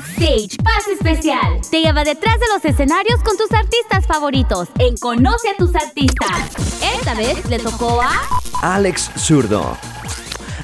Backstage, 0.00 0.56
pase 0.62 0.92
especial. 0.92 1.60
Te 1.70 1.80
lleva 1.82 2.04
detrás 2.04 2.38
de 2.38 2.46
los 2.54 2.64
escenarios 2.64 3.20
con 3.22 3.36
tus 3.36 3.50
artistas 3.52 4.06
favoritos 4.06 4.68
en 4.78 4.96
Conoce 4.96 5.48
a 5.50 5.56
tus 5.56 5.74
artistas. 5.74 6.52
Esta 6.96 7.14
vez 7.14 7.44
le 7.50 7.58
tocó 7.58 8.00
a 8.00 8.12
Alex 8.62 9.10
Zurdo. 9.16 9.76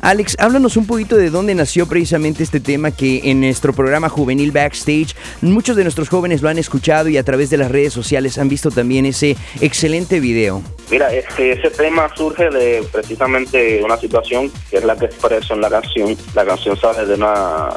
Alex, 0.01 0.37
háblanos 0.39 0.77
un 0.77 0.87
poquito 0.87 1.17
de 1.17 1.31
dónde 1.31 1.55
nació 1.55 1.87
precisamente 1.87 2.45
este 2.45 2.61
tema 2.61 2.93
que 2.93 3.23
en 3.25 3.41
nuestro 3.41 3.73
programa 3.73 4.09
juvenil 4.09 4.53
Backstage 4.53 5.17
muchos 5.41 5.77
de 5.77 5.83
nuestros 5.83 6.09
jóvenes 6.09 6.43
lo 6.43 6.49
han 6.49 6.59
escuchado 6.59 7.09
y 7.09 7.17
a 7.17 7.25
través 7.25 7.51
de 7.51 7.57
las 7.57 7.71
redes 7.71 7.93
sociales 7.93 8.39
han 8.39 8.49
visto 8.49 8.71
también 8.71 9.07
ese 9.07 9.37
excelente 9.61 10.21
video. 10.21 10.63
Mira, 10.91 11.13
este, 11.13 11.53
ese 11.53 11.71
tema 11.71 12.09
surge 12.15 12.49
de 12.49 12.87
precisamente 12.93 13.83
una 13.83 13.97
situación 13.97 14.51
que 14.71 14.79
es 14.79 14.85
la 14.85 14.97
que 14.97 15.07
expreso 15.07 15.55
en 15.55 15.61
la 15.61 15.69
canción. 15.69 16.17
La 16.35 16.45
canción 16.45 16.77
sale 16.77 17.07
de 17.07 17.15
una 17.15 17.71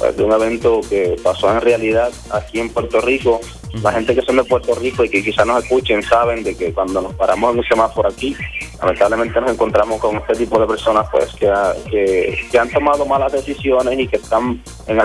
pues, 0.00 0.16
de 0.16 0.24
un 0.24 0.32
evento 0.32 0.80
que 0.88 1.16
pasó 1.22 1.50
en 1.52 1.60
realidad 1.60 2.10
aquí 2.30 2.60
en 2.60 2.70
Puerto 2.70 3.00
Rico. 3.00 3.40
La 3.82 3.92
gente 3.92 4.14
que 4.14 4.22
son 4.22 4.36
de 4.36 4.44
Puerto 4.44 4.74
Rico 4.74 5.04
y 5.04 5.08
que 5.08 5.22
quizás 5.22 5.46
nos 5.46 5.62
escuchen 5.62 6.02
saben 6.02 6.42
de 6.42 6.56
que 6.56 6.72
cuando 6.72 7.00
nos 7.00 7.14
paramos 7.14 7.52
en 7.52 7.58
un 7.58 7.64
semáforo 7.64 8.08
aquí, 8.08 8.36
lamentablemente 8.80 9.40
nos 9.40 9.52
encontramos 9.52 10.00
con 10.00 10.16
este 10.16 10.34
tipo 10.34 10.58
de 10.58 10.66
personas 10.66 11.06
pues 11.12 11.32
que, 11.34 12.38
que, 12.50 12.58
han 12.58 12.68
tomado 12.70 13.06
malas 13.06 13.32
decisiones 13.32 13.98
y 13.98 14.08
que 14.08 14.16
están 14.16 14.62
en, 14.86 14.98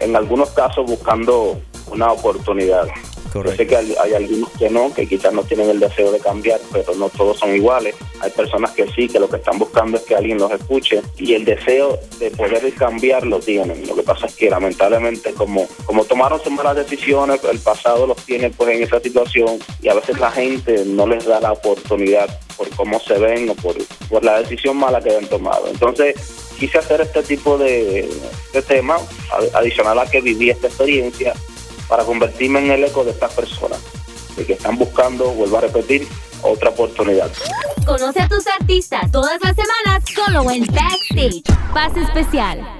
en 0.00 0.16
algunos 0.16 0.50
casos 0.50 0.84
buscando 0.84 1.60
una 1.90 2.12
oportunidad. 2.12 2.88
Sé 3.56 3.66
que 3.66 3.76
hay, 3.76 3.94
algunos 4.14 4.50
que 4.52 4.70
no, 4.70 4.92
que 4.92 5.06
quizás 5.06 5.32
no 5.32 5.42
tienen 5.42 5.70
el 5.70 5.80
deseo 5.80 6.10
de 6.10 6.18
cambiar, 6.18 6.60
pero 6.72 6.94
no 6.94 7.08
todos 7.10 7.38
son 7.38 7.54
iguales. 7.54 7.94
Hay 8.20 8.30
personas 8.30 8.72
que 8.72 8.86
sí, 8.92 9.08
que 9.08 9.20
lo 9.20 9.28
que 9.28 9.36
están 9.36 9.58
buscando 9.58 9.96
es 9.98 10.04
que 10.04 10.14
alguien 10.14 10.38
los 10.38 10.50
escuche 10.50 11.02
y 11.16 11.34
el 11.34 11.44
deseo 11.44 11.98
de 12.18 12.30
poder 12.30 12.72
cambiar 12.74 13.26
lo 13.26 13.38
tienen. 13.40 13.86
Lo 13.86 13.94
que 13.94 14.02
pasa 14.02 14.26
es 14.26 14.34
que 14.34 14.50
lamentablemente 14.50 15.32
como, 15.34 15.66
como 15.84 16.04
tomaron 16.04 16.42
sus 16.42 16.52
malas 16.52 16.76
decisiones, 16.76 17.40
el 17.44 17.58
pasado 17.58 18.06
los 18.06 18.16
tiene 18.24 18.50
pues 18.50 18.74
en 18.74 18.82
esa 18.82 19.00
situación 19.00 19.58
y 19.82 19.88
a 19.88 19.94
veces 19.94 20.18
la 20.18 20.30
gente 20.30 20.84
no 20.84 21.06
les 21.06 21.24
da 21.26 21.40
la 21.40 21.52
oportunidad 21.52 22.28
por 22.56 22.68
cómo 22.70 22.98
se 23.00 23.18
ven 23.18 23.48
o 23.50 23.54
por, 23.54 23.76
por 24.08 24.24
la 24.24 24.40
decisión 24.40 24.76
mala 24.76 25.00
que 25.00 25.16
han 25.16 25.26
tomado. 25.26 25.68
Entonces, 25.68 26.16
quise 26.58 26.78
hacer 26.78 27.00
este 27.00 27.22
tipo 27.22 27.56
de, 27.56 28.08
de 28.52 28.62
tema, 28.62 28.96
adicional 29.54 29.98
a 29.98 30.10
que 30.10 30.20
viví 30.20 30.50
esta 30.50 30.66
experiencia, 30.66 31.34
para 31.88 32.04
convertirme 32.04 32.60
en 32.60 32.70
el 32.70 32.84
eco 32.84 33.04
de 33.04 33.10
estas 33.12 33.32
personas, 33.32 33.80
de 34.36 34.44
que 34.44 34.52
están 34.52 34.76
buscando, 34.76 35.30
vuelvo 35.32 35.58
a 35.58 35.62
repetir, 35.62 36.06
otra 36.42 36.70
oportunidad. 36.70 37.30
Conoce 37.86 38.20
a 38.20 38.28
tus 38.28 38.46
artistas 38.46 39.10
todas 39.10 39.38
las 39.42 39.56
semanas 39.56 40.04
solo 40.14 40.50
en 40.50 40.66
Backstage. 40.66 41.42
Pase 41.72 42.00
especial. 42.02 42.77